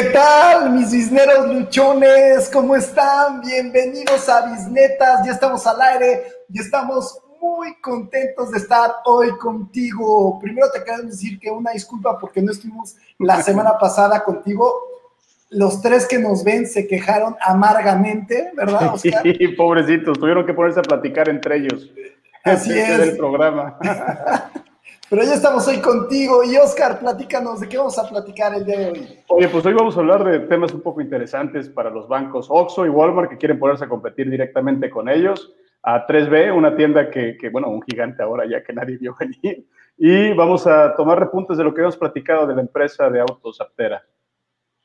[0.00, 2.48] ¿Qué tal, mis bisneros luchones?
[2.50, 3.42] ¿Cómo están?
[3.42, 5.26] Bienvenidos a Bisnetas.
[5.26, 10.38] Ya estamos al aire y estamos muy contentos de estar hoy contigo.
[10.40, 14.72] Primero te queremos decir que una disculpa porque no estuvimos la semana pasada contigo.
[15.50, 19.22] Los tres que nos ven se quejaron amargamente, ¿verdad, Oscar?
[19.22, 21.90] Sí, pobrecitos, tuvieron que ponerse a platicar entre ellos.
[22.42, 22.96] Así es.
[22.96, 23.78] Del programa.
[25.10, 26.44] Pero ya estamos hoy contigo.
[26.44, 29.18] Y Oscar, platícanos, ¿de qué vamos a platicar el día de hoy?
[29.26, 32.86] Oye, pues hoy vamos a hablar de temas un poco interesantes para los bancos Oxxo
[32.86, 35.52] y Walmart que quieren ponerse a competir directamente con ellos.
[35.82, 39.66] A 3B, una tienda que, que, bueno, un gigante ahora ya que nadie vio venir.
[39.98, 43.60] Y vamos a tomar repuntes de lo que hemos platicado de la empresa de autos
[43.60, 44.04] Aptera.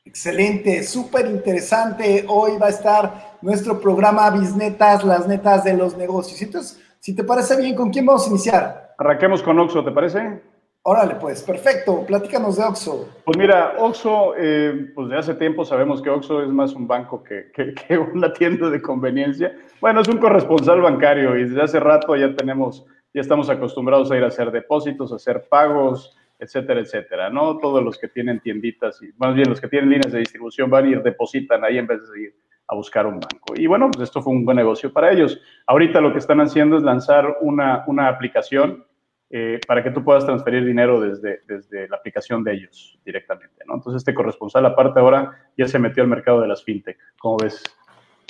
[0.04, 2.24] Excelente, súper interesante.
[2.28, 6.42] Hoy va a estar nuestro programa Bisnetas, las netas de los negocios.
[6.42, 8.85] Entonces, si te parece bien, ¿con quién vamos a iniciar?
[8.98, 10.40] Arranquemos con Oxo, ¿te parece?
[10.82, 12.06] Órale, pues, perfecto.
[12.06, 13.08] Platícanos de Oxo.
[13.24, 17.22] Pues mira, Oxo, eh, pues de hace tiempo sabemos que Oxo es más un banco
[17.22, 17.50] que,
[17.88, 19.54] que, una tienda de conveniencia.
[19.80, 24.16] Bueno, es un corresponsal bancario y desde hace rato ya tenemos, ya estamos acostumbrados a
[24.16, 27.58] ir a hacer depósitos, a hacer pagos, etcétera, etcétera, ¿no?
[27.58, 30.88] Todos los que tienen tienditas y más bien los que tienen líneas de distribución van
[30.88, 32.34] y depositan ahí en vez de ir
[32.68, 33.54] a buscar un banco.
[33.54, 35.40] Y bueno, pues esto fue un buen negocio para ellos.
[35.66, 38.84] Ahorita lo que están haciendo es lanzar una, una aplicación
[39.28, 43.74] eh, para que tú puedas transferir dinero desde, desde la aplicación de ellos directamente, ¿no?
[43.74, 46.96] Entonces este corresponsal aparte ahora ya se metió al mercado de las fintech.
[47.18, 47.62] ¿Cómo ves?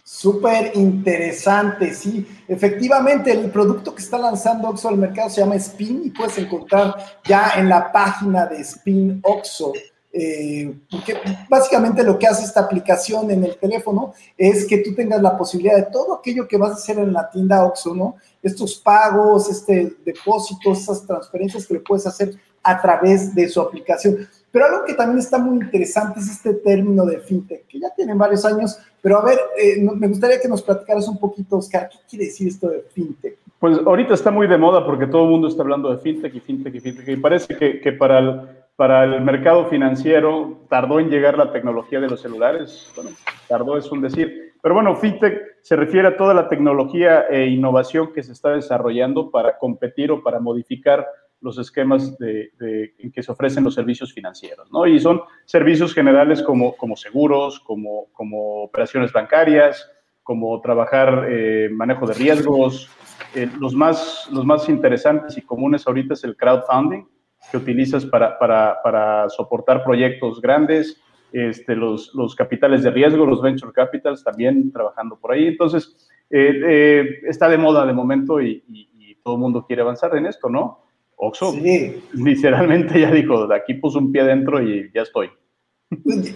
[0.02, 2.24] Súper interesante, sí.
[2.46, 6.94] Efectivamente, el producto que está lanzando Oxo al mercado se llama Spin y puedes encontrar
[7.24, 9.72] ya en la página de Spin Oxo
[10.18, 11.14] eh, porque
[11.46, 15.76] básicamente lo que hace esta aplicación en el teléfono es que tú tengas la posibilidad
[15.76, 18.16] de todo aquello que vas a hacer en la tienda Oxxo, ¿no?
[18.42, 24.26] Estos pagos, este depósitos, esas transferencias que le puedes hacer a través de su aplicación.
[24.50, 28.14] Pero algo que también está muy interesante es este término de fintech, que ya tiene
[28.14, 31.98] varios años, pero a ver, eh, me gustaría que nos platicaras un poquito, Oscar, ¿qué
[32.08, 33.36] quiere decir esto de fintech?
[33.60, 36.40] Pues ahorita está muy de moda porque todo el mundo está hablando de fintech y
[36.40, 41.08] fintech y fintech, y parece que, que para el para el mercado financiero tardó en
[41.08, 42.92] llegar la tecnología de los celulares.
[42.94, 43.10] Bueno,
[43.48, 44.54] tardó es un decir.
[44.62, 49.30] Pero bueno, FinTech se refiere a toda la tecnología e innovación que se está desarrollando
[49.30, 51.06] para competir o para modificar
[51.40, 54.86] los esquemas en que se ofrecen los servicios financieros, ¿no?
[54.86, 59.88] Y son servicios generales como, seguros, como, como operaciones bancarias,
[60.22, 62.90] como trabajar eh, manejo de riesgos.
[63.34, 67.04] Eh, los, más, los más interesantes y comunes ahorita es el crowdfunding,
[67.50, 71.00] que utilizas para, para, para soportar proyectos grandes,
[71.32, 75.46] este, los, los, capitales de riesgo, los venture capitals también trabajando por ahí.
[75.48, 75.96] Entonces,
[76.30, 78.86] eh, eh, está de moda de momento y, y,
[79.22, 80.84] todo el mundo quiere avanzar en esto, ¿no?
[81.16, 82.00] Oxo, sí.
[82.12, 85.30] literalmente ya dijo, de aquí puso un pie dentro y ya estoy.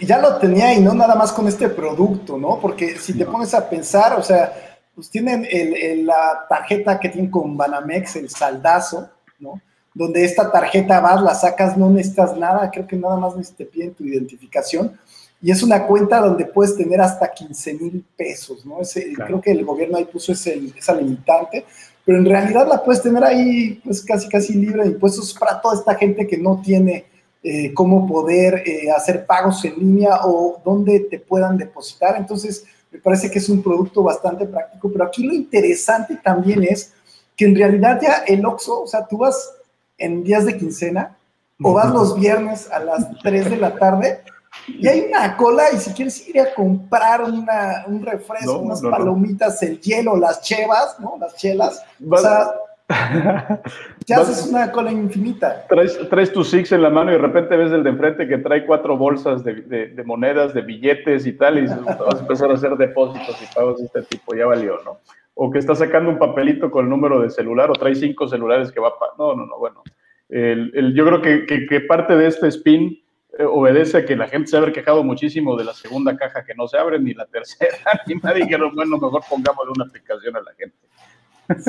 [0.00, 2.58] Ya lo tenía y no nada más con este producto, ¿no?
[2.60, 4.52] Porque si te pones a pensar, o sea,
[4.92, 9.60] pues tienen el, el, la tarjeta que tienen con Banamex, el saldazo, ¿no?
[9.94, 13.94] Donde esta tarjeta vas, la sacas, no necesitas nada, creo que nada más te piden
[13.94, 14.98] tu identificación.
[15.42, 18.78] Y es una cuenta donde puedes tener hasta 15 mil pesos, ¿no?
[19.26, 21.64] Creo que el gobierno ahí puso ese, esa limitante,
[22.04, 25.76] pero en realidad la puedes tener ahí pues casi casi libre de impuestos para toda
[25.76, 27.06] esta gente que no tiene
[27.42, 32.16] eh, cómo poder eh, hacer pagos en línea o dónde te puedan depositar.
[32.18, 36.92] Entonces, me parece que es un producto bastante práctico, pero aquí lo interesante también es
[37.34, 39.52] que en realidad ya el OXO, o sea, tú vas
[40.00, 41.16] en días de quincena
[41.62, 44.22] o vas los viernes a las 3 de la tarde
[44.66, 49.62] y hay una cola y si quieres ir a comprar una, un refresco, unas palomitas,
[49.62, 51.16] el hielo, las chevas, ¿no?
[51.20, 51.84] Las chelas.
[52.08, 52.50] O sea,
[54.06, 55.66] ya haces una cola infinita.
[55.68, 58.38] Traes, traes tu Six en la mano y de repente ves el de enfrente que
[58.38, 62.54] trae cuatro bolsas de, de, monedas, de billetes y tal, y vas a empezar a
[62.54, 64.98] hacer depósitos y pagos de este tipo, ya valió, ¿no?
[65.42, 68.70] O que está sacando un papelito con el número de celular o trae cinco celulares
[68.70, 69.12] que va para...
[69.18, 69.82] No, no, no, bueno.
[70.28, 73.02] El, yo creo que, que, parte de este spin
[73.38, 76.54] eh, obedece a que la gente se ha quejado muchísimo de la segunda caja que
[76.54, 77.74] no se abre, ni la tercera,
[78.06, 80.76] ni nadie dijeron, bueno, mejor pongámosle una aplicación a la gente.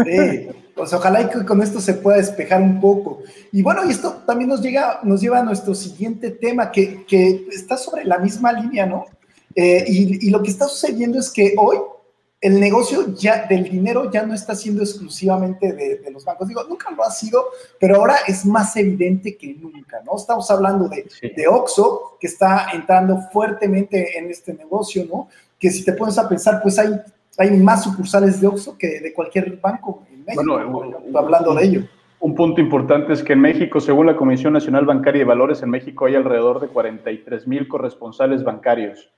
[0.04, 3.24] Sí, pues ojalá que con esto se pueda despejar un poco.
[3.54, 7.48] Y bueno, y esto también nos, llega, nos lleva a nuestro siguiente tema, que, que
[7.50, 9.06] está sobre la misma línea, ¿no?
[9.56, 11.78] Eh, y, y, lo que está sucediendo es que hoy
[12.42, 16.48] el negocio ya del dinero ya no está siendo exclusivamente de, los bancos.
[16.48, 17.46] Digo, nunca lo ha sido,
[17.80, 20.18] pero ahora es más evidente que nunca, ¿no?
[20.18, 21.06] Estamos hablando de,
[21.36, 25.30] de Oxxo, que está entrando fuertemente en este negocio, ¿no?
[25.60, 26.90] Que si te pones a pensar, pues hay,
[27.38, 31.84] hay más sucursales de Oxxo que de cualquier banco en México, bueno, hablando de ello.
[32.20, 35.70] Un punto importante es que en México, según la Comisión Nacional Bancaria de Valores, en
[35.70, 39.12] México hay alrededor de 43 mil corresponsales bancarios.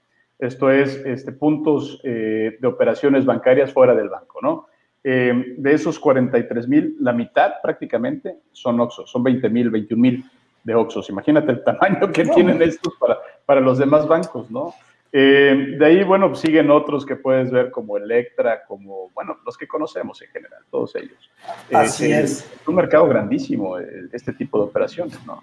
[0.43, 4.67] Esto es este, puntos eh, de operaciones bancarias fuera del banco, ¿no?
[5.01, 10.25] Eh, de esos 43 mil, la mitad prácticamente son Oxos, son 20 mil, 21 mil
[10.63, 11.09] de Oxos.
[11.09, 14.73] Imagínate el tamaño que tienen estos para, para los demás bancos, ¿no?
[15.13, 19.67] Eh, de ahí, bueno, siguen otros que puedes ver como Electra, como, bueno, los que
[19.67, 21.31] conocemos en general, todos ellos.
[21.69, 22.49] Eh, Así es.
[22.61, 25.41] Es un mercado grandísimo este tipo de operaciones, ¿no?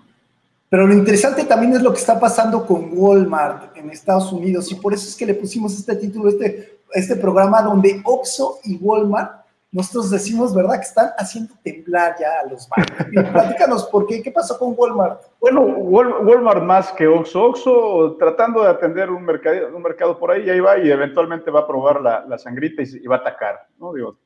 [0.71, 4.77] Pero lo interesante también es lo que está pasando con Walmart en Estados Unidos y
[4.77, 9.41] por eso es que le pusimos este título, este, este programa donde Oxxo y Walmart
[9.73, 13.07] nosotros decimos, ¿verdad?, que están haciendo temblar ya a los bancos.
[13.33, 14.21] platícanos, ¿por qué?
[14.21, 15.23] ¿Qué pasó con Walmart?
[15.41, 17.45] Bueno, Walmart más que Oxxo.
[17.45, 21.61] Oxxo tratando de atender un mercado, un mercado por ahí, ahí va y eventualmente va
[21.61, 23.93] a probar la, la sangrita y, va a atacar, ¿no?
[23.93, 24.17] Digo,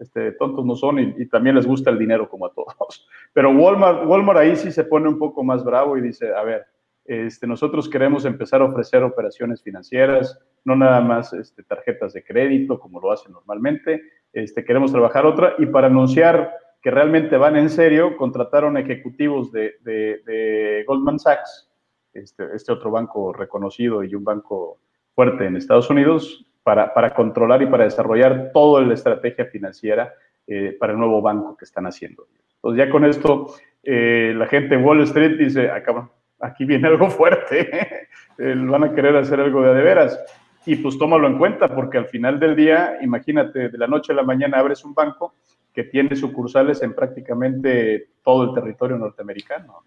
[0.00, 3.06] este, tontos no son y, también les gusta el dinero como a todos.
[3.32, 6.64] Pero Walmart, Walmart ahí sí se pone un poco más bravo y dice, a ver,
[7.04, 12.78] este, nosotros queremos empezar a ofrecer operaciones financieras, no nada más este, tarjetas de crédito
[12.78, 14.02] como lo hacen normalmente,
[14.32, 20.84] este, queremos trabajar otra y para anunciar que realmente van en serio, contrataron ejecutivos de,
[20.86, 21.70] Goldman Sachs,
[22.14, 24.78] este, este, otro banco reconocido y un banco
[25.14, 30.12] fuerte en Estados Unidos, para, para controlar y para desarrollar toda la estrategia financiera
[30.46, 32.26] eh, para el nuevo banco que están haciendo.
[32.56, 36.10] Entonces ya con esto, eh, la gente en Wall Street dice, acá,
[36.40, 37.70] aquí viene algo fuerte,
[38.38, 40.18] eh, van a querer hacer algo de de veras
[40.66, 44.16] y pues tómalo en cuenta, porque al final del día, imagínate, de la noche a
[44.16, 45.34] la mañana abres un banco
[45.72, 49.84] que tiene sucursales en prácticamente todo el territorio norteamericano.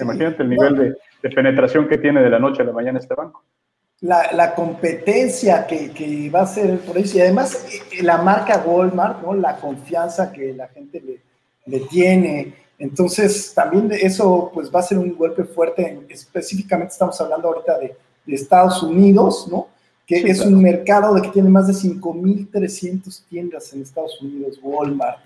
[0.00, 3.44] Imagínate el nivel de, penetración que tiene de la noche a la mañana este banco.
[4.02, 9.32] La, competencia que, va a ser por eso, y además eh, la marca Walmart, ¿no?
[9.32, 11.20] la confianza que la gente le,
[11.66, 12.54] le tiene.
[12.78, 16.00] Entonces, también eso pues va a ser un golpe fuerte.
[16.08, 17.96] Específicamente estamos hablando ahorita de,
[18.26, 19.68] de Estados Unidos, ¿no?
[20.06, 25.18] que es un mercado de que tiene más de 5.300 tiendas en Estados Unidos, Walmart.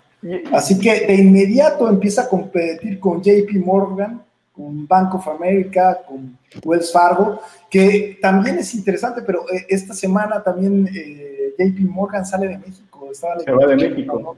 [0.52, 4.22] Así que de inmediato empieza a competir con JP Morgan,
[4.56, 10.42] con Bank of America, con Wells Fargo, que también es interesante, pero eh, esta semana
[10.42, 13.10] también eh, JP Morgan sale de México.
[13.12, 14.36] Se va de México.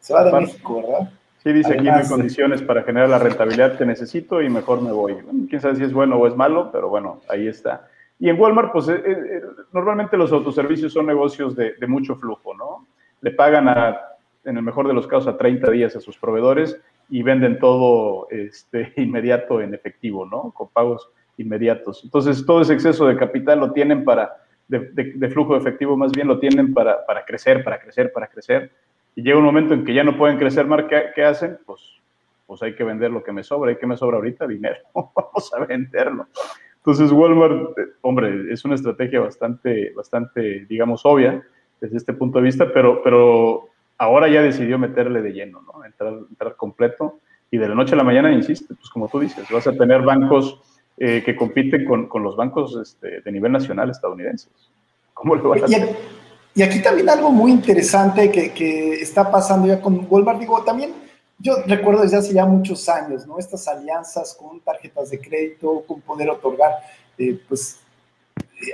[0.00, 1.10] Se va de México, ¿verdad?
[1.42, 4.90] Sí, dice aquí no hay condiciones para generar la rentabilidad que necesito y mejor me
[4.90, 5.16] voy.
[5.48, 7.86] quién sabe si es bueno o es malo, pero bueno, ahí está.
[8.18, 9.42] Y en Walmart, pues eh, eh,
[9.72, 12.86] normalmente los autoservicios son negocios de, mucho flujo, ¿no?
[13.20, 14.00] Le pagan a,
[14.44, 18.28] en el mejor de los casos, a 30 días a sus proveedores y venden todo
[18.30, 20.52] este, inmediato en efectivo, ¿no?
[20.52, 22.02] Con pagos inmediatos.
[22.04, 24.36] Entonces, todo ese exceso de capital lo tienen para,
[24.68, 28.70] de, flujo de efectivo más bien lo tienen para, para, crecer, para crecer, para crecer.
[29.14, 30.84] Y llega un momento en que ya no pueden crecer más,
[31.14, 31.58] ¿qué, hacen?
[31.64, 31.80] Pues,
[32.46, 33.72] pues hay que vender lo que me sobra.
[33.72, 34.46] ¿Y qué me sobra ahorita?
[34.46, 34.78] Dinero.
[34.94, 36.26] Vamos a venderlo.
[36.76, 41.42] Entonces, Walmart, eh, hombre, es una estrategia bastante, bastante, digamos, obvia
[41.80, 43.68] desde este punto de vista, pero, pero
[43.98, 45.84] ahora ya decidió meterle de lleno, ¿no?
[45.84, 47.18] Entrar, entrar completo
[47.50, 50.02] y de la noche a la mañana, insiste, pues como tú dices, vas a tener
[50.02, 50.60] bancos
[50.96, 54.50] eh, que compiten con, con los bancos este, de nivel nacional estadounidenses.
[55.14, 55.96] ¿Cómo le van a hacer?
[56.54, 60.92] Y aquí también algo muy interesante que, que está pasando ya con Walmart, digo, también
[61.38, 63.38] yo recuerdo desde hace ya muchos años, ¿no?
[63.38, 66.72] Estas alianzas con tarjetas de crédito, con poder otorgar,
[67.16, 67.78] eh, pues,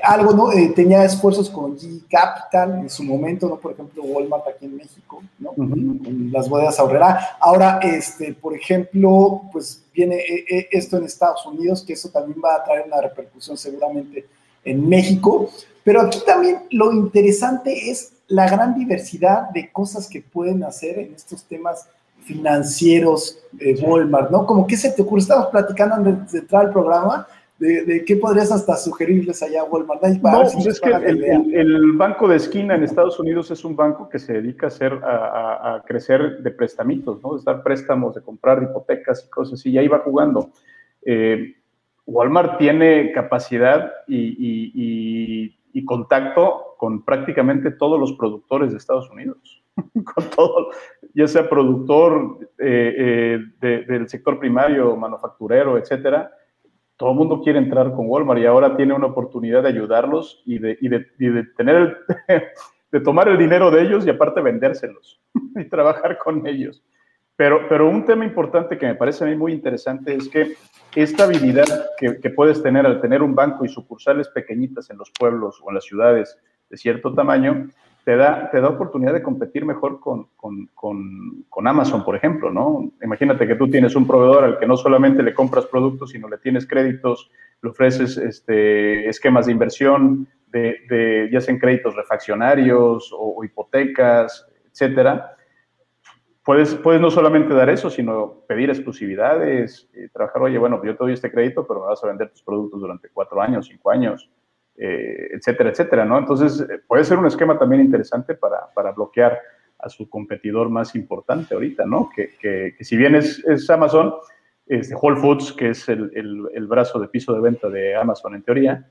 [0.03, 0.53] algo, ¿no?
[0.53, 3.57] Eh, tenía esfuerzos con G Capital en su momento, ¿no?
[3.57, 5.53] Por ejemplo, Walmart aquí en México, ¿no?
[5.53, 7.37] Con las bodegas ahorrera.
[7.41, 10.23] Ahora, este, por ejemplo, pues viene
[10.71, 14.27] esto en Estados Unidos, que eso también va a traer una repercusión seguramente
[14.65, 15.51] en México.
[15.85, 21.15] Pero aquí también lo interesante es la gran diversidad de cosas que pueden hacer en
[21.15, 21.87] estos temas
[22.25, 24.47] financieros de Walmart, ¿no?
[24.47, 27.27] Como que se te ocurre, estábamos platicando antes de entrar al programa,
[27.59, 30.03] de, qué podrías hasta sugerirles allá a Walmart.
[30.03, 34.19] no, pues es que el, banco de esquina en Estados Unidos es un banco que
[34.19, 37.37] se dedica a, hacer, a, crecer de prestamitos, ¿no?
[37.37, 40.51] De dar préstamos, de comprar hipotecas y cosas así, y ahí va jugando.
[41.05, 41.55] Eh,
[42.07, 49.65] Walmart tiene capacidad y, y contacto con prácticamente todos los productores de Estados Unidos.
[50.05, 50.71] con todo,
[51.15, 56.31] ya sea productor eh, eh, del sector primario, manufacturero, etcétera,
[56.97, 60.59] todo el mundo quiere entrar con Walmart y ahora tiene una oportunidad de ayudarlos y
[60.59, 61.99] de, y de, tener
[62.93, 65.21] de tomar el dinero de ellos y aparte vendérselos
[65.57, 66.83] y trabajar con ellos.
[67.37, 70.55] Pero, pero un tema importante que me parece a mí muy interesante es que
[70.95, 71.67] esta habilidad
[71.99, 75.71] que, que puedes tener al tener un banco y sucursales pequeñitas en los pueblos o
[75.71, 76.39] en las ciudades
[76.71, 77.69] de cierto tamaño,
[78.05, 82.93] te da, te da oportunidad de competir mejor con, con, con, Amazon, por ejemplo, ¿no?
[83.03, 86.37] Imagínate que tú tienes un proveedor al que no solamente le compras productos, sino le
[86.37, 87.31] tienes créditos,
[87.63, 95.37] le ofreces este, esquemas de inversión, de, de ya sean créditos refaccionarios o, hipotecas, etcétera.
[96.45, 101.05] Puedes, puedes no solamente dar eso, sino pedir exclusividades, eh, trabajar, oye, bueno, yo te
[101.05, 104.31] doy este crédito, pero me vas a vender tus productos durante cuatro años, cinco años,
[104.77, 106.19] eh, etcétera, etcétera, ¿no?
[106.19, 109.39] Entonces, eh, puede ser un esquema también interesante para, para bloquear
[109.79, 112.11] a su competidor más importante ahorita, ¿no?
[112.15, 114.15] Que, que, si bien es, es Amazon,
[114.67, 118.43] es Whole Foods, que es el, el, brazo de piso de venta de Amazon en
[118.43, 118.89] teoría,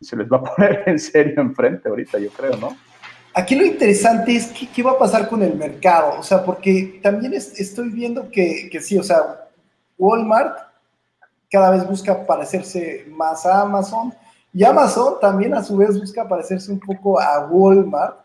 [0.00, 2.76] se les va a poner en serio enfrente ahorita, yo creo, ¿no?
[3.34, 6.98] Aquí lo interesante es qué, qué va a pasar con el mercado, o sea, porque
[7.00, 9.48] también estoy viendo que, que sí, o sea,
[9.96, 10.58] Walmart
[11.50, 14.12] cada vez busca parecerse más a Amazon,
[14.52, 18.16] y Amazon también a su vez busca parecerse un poco a Walmart,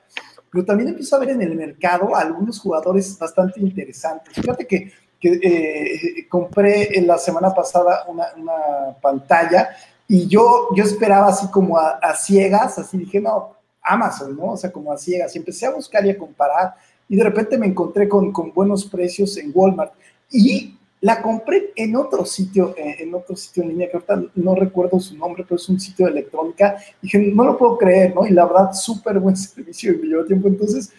[0.52, 4.34] pero también empiezo a ver en el mercado algunos jugadores bastante interesantes.
[4.34, 9.70] Fíjate que, que eh, compré en la semana pasada una, una, pantalla
[10.08, 14.52] y yo, yo esperaba así como a, ciegas, así dije, no, Amazon, ¿no?
[14.52, 15.36] O sea, como a ciegas.
[15.36, 16.76] Y empecé a buscar y a comparar
[17.08, 19.94] y de repente me encontré con, con buenos precios en Walmart.
[20.32, 20.75] Y
[21.06, 25.00] la compré en otro sitio, eh, en otro sitio en línea, que ahorita no recuerdo
[25.00, 26.78] su nombre, pero es un sitio de electrónica.
[27.00, 28.26] Y dije, no lo puedo creer, ¿no?
[28.26, 30.48] Y la verdad, súper buen servicio y me llevó tiempo.
[30.48, 30.92] Entonces,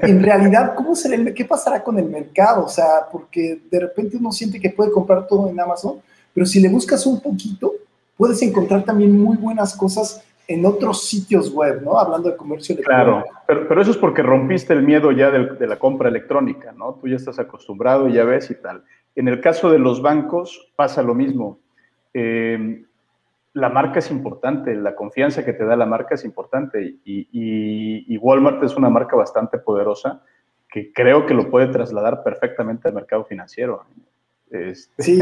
[0.00, 2.64] en realidad, ¿cómo será el, qué pasará con el mercado?
[2.64, 5.98] O sea, porque de repente uno siente que puede comprar todo en Amazon,
[6.32, 7.70] pero si le buscas un poquito,
[8.16, 11.98] puedes encontrar también muy buenas cosas en otros sitios web, ¿no?
[11.98, 13.10] Hablando de comercio electrónico.
[13.10, 16.72] Claro, pero, pero eso es porque rompiste el miedo ya de, de, la compra electrónica,
[16.72, 16.94] ¿no?
[16.94, 18.82] Tú ya estás acostumbrado, ya ves y tal.
[19.14, 21.60] En el caso de los bancos pasa lo mismo.
[22.12, 22.84] Eh,
[23.54, 28.62] la marca es importante, la confianza que te da la marca es importante y, Walmart
[28.64, 30.22] es una marca bastante poderosa
[30.68, 33.84] que creo que lo puede trasladar perfectamente al mercado financiero.
[34.50, 35.20] Este, sí.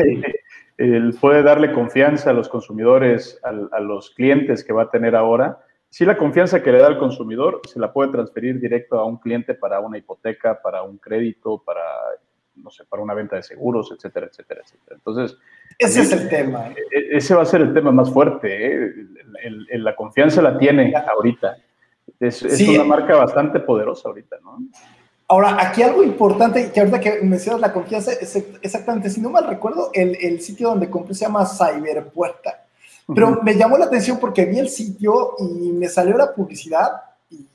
[0.78, 5.58] Él puede darle confianza a los consumidores, a, los clientes que va a tener ahora.
[5.90, 9.18] Si la confianza que le da al consumidor se la puede transferir directo a un
[9.18, 11.82] cliente para una hipoteca, para un crédito, para
[12.56, 14.96] no sé, para una venta de seguros, etcétera, etcétera, etcétera.
[14.96, 15.38] Entonces,
[15.78, 16.68] ese es el tema.
[16.68, 18.48] E, e, ese va a ser el tema más fuerte.
[18.50, 18.92] ¿eh?
[19.78, 21.56] la confianza la tiene ahorita.
[22.20, 24.58] Es, una marca bastante poderosa ahorita, ¿no?
[25.28, 29.46] Ahora, aquí algo importante, que ahorita que mencionas la confianza, es exactamente, si no mal
[29.46, 32.66] recuerdo, el, el sitio donde compré se llama Cyberpuerta.
[33.14, 36.92] Pero me llamó la atención porque vi el sitio y me salió la publicidad
[37.30, 37.46] y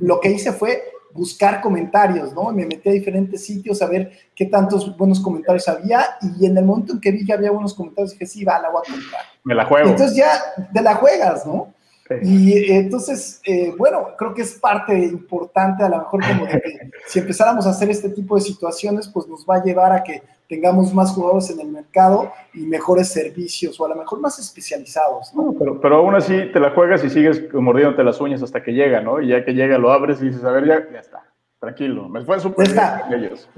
[0.00, 0.84] lo que hice fue
[1.18, 2.52] buscar comentarios, ¿no?
[2.52, 6.64] Me metí a diferentes sitios a ver qué tantos buenos comentarios había y en el
[6.64, 9.22] momento en que vi que había buenos comentarios dije, sí, va, la voy a comprar.
[9.42, 9.90] Me la juego.
[9.90, 10.30] Entonces ya
[10.72, 11.74] te la juegas, ¿no?
[12.22, 16.60] Y eh, entonces, eh, bueno, creo que es parte importante, a lo mejor como de
[16.60, 20.02] que si empezáramos a hacer este tipo de situaciones, pues nos va a llevar a
[20.02, 24.38] que tengamos más jugadores en el mercado y mejores servicios, o a lo mejor más
[24.38, 25.54] especializados, ¿no?
[25.58, 29.00] pero, pero aún así te la juegas y sigues mordiéndote las uñas hasta que llega,
[29.02, 29.20] ¿no?
[29.20, 31.22] Y ya que llega lo abres y dices, a ver, ya, ya está,
[31.60, 33.48] tranquilo, me fue súper bien ellos.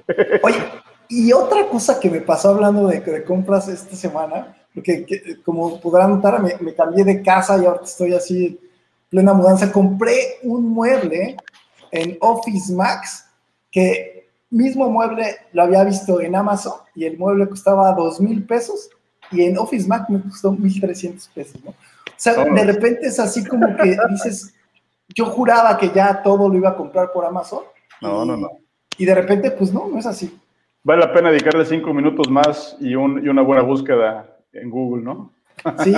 [0.42, 0.59] Oye,
[1.09, 6.11] y otra cosa que me pasó hablando de, de compras esta semana, porque como podrán
[6.11, 8.59] notar, me, me, cambié de casa y ahora estoy así
[9.09, 9.73] plena mudanza.
[9.73, 11.37] Compré un mueble
[11.91, 13.27] en Office Max
[13.71, 18.91] que mismo mueble lo había visto en Amazon y el mueble costaba dos mil pesos
[19.31, 21.71] y en Office Max me costó 1.300 pesos, ¿no?
[21.71, 24.53] O sea, de repente es así como que dices,
[25.15, 27.62] yo juraba que ya todo lo iba a comprar por Amazon.
[28.03, 28.50] No, no, no.
[28.99, 30.39] Y de repente, pues no, no es así.
[30.83, 35.04] Vale la pena dedicarle cinco minutos más y, un, y una buena búsqueda en Google,
[35.04, 35.33] ¿no?
[35.85, 35.95] Sí.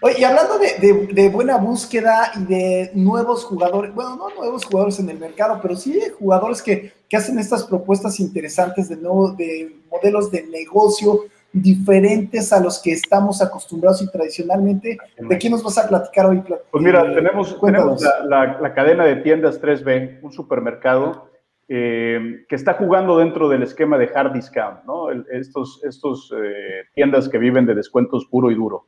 [0.00, 4.98] Oye, y hablando de, de, buena búsqueda y de nuevos jugadores, bueno, no nuevos jugadores
[5.00, 9.76] en el mercado, pero sí jugadores que, que hacen estas propuestas interesantes de, nuevo, de
[9.90, 14.96] modelos de negocio diferentes a los que estamos acostumbrados y tradicionalmente.
[15.18, 16.42] ¿De quién nos vas a platicar hoy?
[16.70, 21.31] Pues mira, eh, tenemos, tenemos la, la, cadena de tiendas 3B, un supermercado
[21.68, 25.10] eh, que está jugando dentro del esquema de hard discount, ¿no?
[25.30, 28.86] estos estos eh, tiendas que viven de descuentos puro y duro.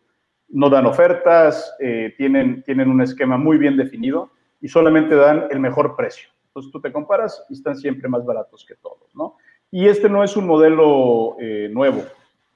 [0.48, 5.96] No dan ofertas, eh, tienen, un esquema muy bien definido y solamente dan el mejor
[5.96, 6.28] precio.
[6.48, 9.36] Entonces tú te comparas y están siempre más baratos que todos, ¿no?
[9.70, 11.36] Y este no es un modelo
[11.70, 12.02] nuevo.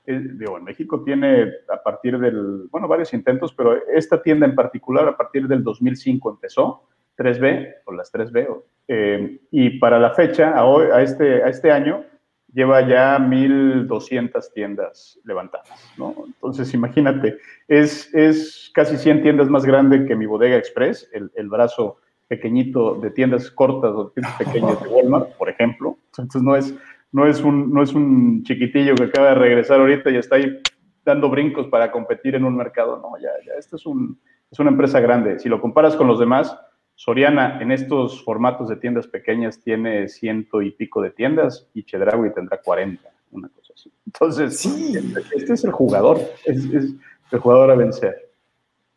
[0.06, 5.08] digo, en México tiene a partir del, bueno, varios intentos, pero esta tienda en particular
[5.08, 6.82] a partir del 2005 empezó
[7.16, 8.46] 3B, o las 3B,
[8.88, 12.04] eh, y para la fecha, a, hoy, a, este, a este año,
[12.52, 16.14] lleva ya 1.200 tiendas levantadas, ¿no?
[16.26, 21.48] Entonces, imagínate, es, es casi 100 tiendas más grande que mi Bodega Express, el, el
[21.48, 25.98] brazo pequeñito de tiendas cortas o tiendas pequeñas de Walmart, por ejemplo.
[26.06, 26.74] Entonces no es,
[27.12, 30.60] no es, un, no es un chiquitillo que acaba de regresar ahorita y está ahí
[31.04, 32.98] dando brincos para competir en un mercado.
[32.98, 35.38] No, ya, ya, esto es, un, es una empresa grande.
[35.38, 36.56] Si lo comparas con los demás,
[36.98, 42.34] Soriana en estos formatos de tiendas pequeñas tiene ciento y pico de tiendas y Chedraui
[42.34, 43.92] tendrá 40, una cosa así.
[44.04, 44.98] Entonces, sí.
[45.36, 46.94] este es el jugador, es, es
[47.30, 48.32] el jugador a vencer.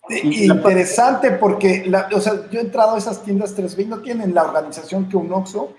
[0.09, 4.45] Interesante porque, o sea, yo he entrado a esas tiendas 3B y no tienen la
[4.45, 5.75] organización que un Oxxo,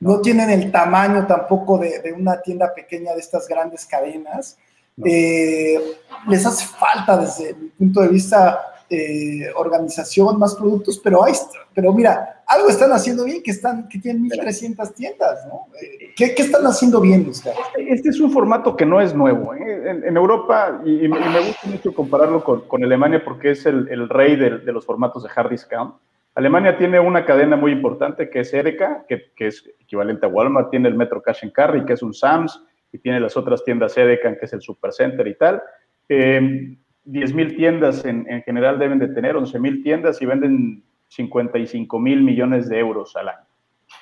[0.00, 4.58] no tienen el tamaño tampoco de, una tienda pequeña de estas grandes cadenas.
[5.04, 5.78] Eh,
[6.26, 8.60] les hace falta desde mi punto de vista
[8.92, 11.32] eh, organización, más productos, pero, hay,
[11.72, 15.68] pero mira, algo están haciendo bien que, están, que tienen 1.300 tiendas, ¿no?
[15.80, 17.54] Eh, ¿qué, ¿qué, están haciendo bien, Oscar?
[17.78, 19.54] Este es un formato que no es nuevo.
[19.54, 20.02] ¿eh?
[20.04, 24.34] En, Europa, y, me gusta mucho compararlo con, con Alemania porque es el, el rey
[24.34, 25.94] de, los formatos de hard discount.
[26.34, 30.70] Alemania tiene una cadena muy importante que es Edeka, que, que, es equivalente a Walmart,
[30.70, 33.96] tiene el Metro Cash and Carry, que es un Sams, y tiene las otras tiendas
[33.96, 35.62] Edeka, que es el Supercenter y tal.
[37.04, 41.98] 10 mil tiendas en, en, general deben de tener, 11 mil tiendas y venden 55
[41.98, 43.46] mil millones de euros al año.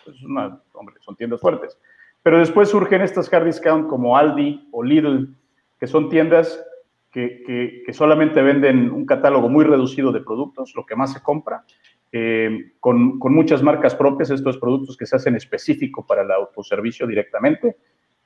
[0.06, 1.78] Es una, hombre, son tiendas fuertes.
[2.22, 5.34] Pero después surgen estas hard discount como Aldi o Lidl,
[5.78, 6.62] que son tiendas
[7.10, 11.22] que, que, que solamente venden un catálogo muy reducido de productos, lo que más se
[11.22, 11.64] compra,
[12.12, 17.06] eh, con, con, muchas marcas propias, estos productos que se hacen específico para el autoservicio
[17.06, 17.76] directamente,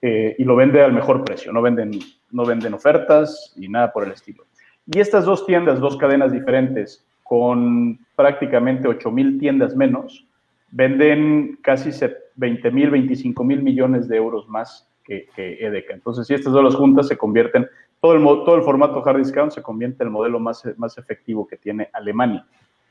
[0.00, 1.92] eh, y lo vende al mejor precio, no venden,
[2.32, 4.44] no venden ofertas y nada por el estilo.
[4.86, 10.26] Y estas dos tiendas, dos cadenas diferentes, con prácticamente 8 mil tiendas menos,
[10.70, 11.90] venden casi
[12.36, 15.94] 20 mil, 25 mil millones de euros más que, que, Edeka.
[15.94, 17.68] Entonces, si estas dos las juntas se convierten,
[18.00, 21.46] todo el, todo el formato hard discount se convierte en el modelo más, más efectivo
[21.46, 22.44] que tiene Alemania,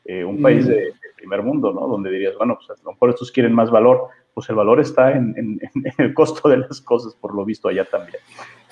[0.05, 1.88] eh, un país de, de, primer mundo, ¿no?
[1.88, 5.12] Donde dirías, bueno, pues a lo mejor estos quieren más valor, pues el valor está
[5.12, 8.17] en, en, en el costo de las cosas, por lo visto allá también.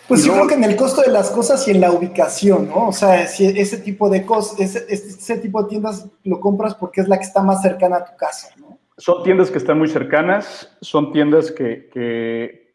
[0.10, 2.88] Pues yo creo que en el costo de las cosas y en la ubicación, ¿no?
[2.88, 7.02] O sea, si ese tipo de cosas, ese, ese, tipo de tiendas lo compras porque
[7.02, 8.80] es la que está más cercana a tu casa, ¿no?
[8.98, 12.74] Son tiendas que están muy cercanas, son tiendas que, que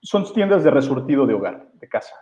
[0.00, 2.14] son tiendas de resurtido de hogar, de casa,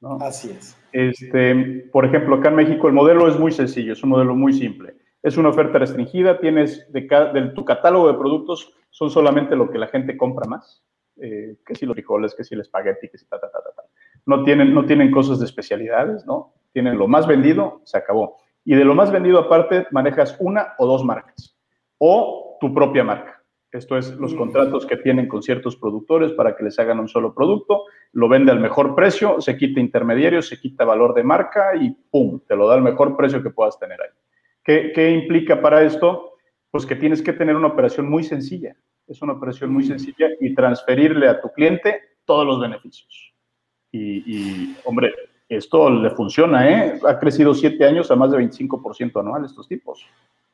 [0.00, 0.18] ¿no?
[0.20, 0.76] Así es.
[0.92, 4.52] Este, por ejemplo, acá en México el modelo es muy sencillo, es un modelo muy
[4.52, 4.94] simple.
[5.22, 9.78] Es una oferta restringida, tienes de, de tu catálogo de productos, son solamente lo que
[9.78, 10.82] la gente compra más.
[11.20, 13.72] Eh, que si los frijoles, que si el espagueti, que si ta, ta, ta, ta,
[13.76, 13.82] ta
[14.26, 16.54] no tienen, no tienen cosas de especialidades, ¿no?
[16.72, 18.38] Tienen lo más vendido, se acabó.
[18.64, 21.56] Y de lo más vendido aparte, manejas una o dos marcas
[21.98, 23.42] o tu propia marca.
[23.72, 27.34] Esto es los contratos que tienen con ciertos productores para que les hagan un solo
[27.34, 31.90] producto, lo vende al mejor precio, se quita intermediarios, se quita valor de marca y
[32.10, 32.40] ¡pum!
[32.46, 34.10] Te lo da al mejor precio que puedas tener ahí.
[34.62, 36.34] ¿Qué, ¿Qué, implica para esto?
[36.70, 38.76] Pues que tienes que tener una operación muy sencilla.
[39.06, 43.34] Es una operación muy sencilla y transferirle a tu cliente todos los beneficios.
[43.90, 45.12] Y, y, hombre,
[45.48, 47.00] esto le funciona, ¿eh?
[47.06, 50.04] Ha crecido siete años a más de 25% anual estos tipos.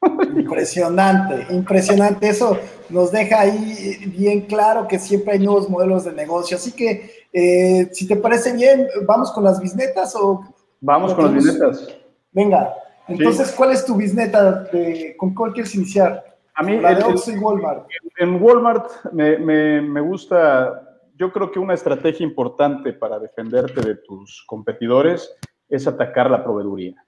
[0.37, 2.29] Impresionante, impresionante.
[2.29, 2.59] Eso
[2.89, 6.57] nos deja ahí bien claro que siempre hay nuevos modelos de negocio.
[6.57, 10.45] Así que, eh, si te parece bien, ¿vamos con las bisnetas o...?
[10.81, 11.89] Vamos con las bisnetas.
[12.33, 12.75] Venga,
[13.09, 13.55] entonces, sí.
[13.57, 14.65] ¿cuál es tu bisneta?
[14.65, 16.38] De, ¿Con cuál quieres iniciar?
[16.59, 17.89] A mí, La de Oxxo y Walmart.
[18.19, 23.97] En Walmart me, me, me gusta yo creo que una estrategia importante para defenderte de
[23.97, 25.35] tus competidores
[25.69, 27.05] es atacar la proveeduría.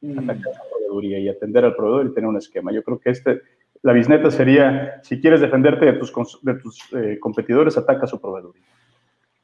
[0.00, 0.18] Mm.
[0.18, 2.72] Atacar la proveeduría y atender al proveedor y tener un esquema.
[2.72, 3.42] Yo creo que este,
[3.82, 8.64] la bisneta sería, si quieres defenderte de tus, de tus eh, competidores, ataca su proveeduría.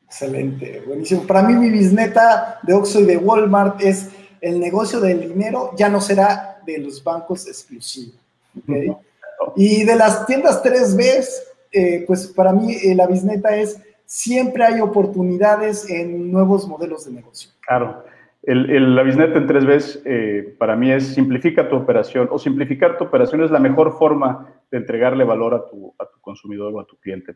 [0.06, 1.24] Excelente, buenísimo.
[1.24, 4.10] Para mí mi bisneta de Oxxo y de Walmart es
[4.40, 8.18] el negocio del dinero ya no será de los bancos exclusivos.
[8.60, 8.88] ¿okay?
[8.88, 8.98] Uh -huh.
[9.56, 11.24] Y de las tiendas 3B,
[11.72, 17.12] eh, pues para mí eh, la bisneta es siempre hay oportunidades en nuevos modelos de
[17.12, 17.50] negocio.
[17.66, 18.04] Claro.
[18.42, 22.96] El, la bisneta en tres veces eh, para mí es simplifica tu operación o simplificar
[22.96, 26.80] tu operación es la mejor forma de entregarle valor a tu, a tu consumidor o
[26.80, 27.34] a tu cliente.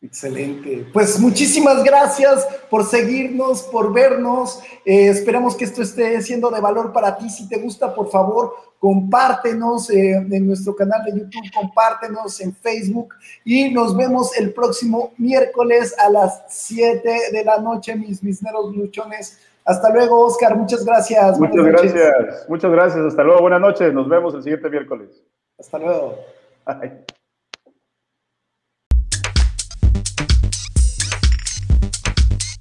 [0.00, 0.86] Excelente.
[0.92, 4.60] Pues muchísimas gracias por seguirnos, por vernos.
[4.84, 7.28] Eh, esperamos que esto esté siendo de valor para ti.
[7.28, 13.14] Si te gusta, por favor, compártenos eh, en nuestro canal de YouTube, compártenos en Facebook
[13.44, 19.40] y nos vemos el próximo miércoles a las 7 de la noche, mis misneros luchones.
[19.64, 20.56] Hasta luego, Oscar.
[20.56, 21.40] Muchas gracias.
[21.40, 22.48] Muchas gracias.
[22.48, 23.04] Muchas gracias.
[23.04, 23.40] Hasta luego.
[23.40, 23.92] Buenas noches.
[23.92, 25.24] Nos vemos el siguiente miércoles.
[25.58, 26.18] Hasta luego.
[26.64, 27.04] Bye.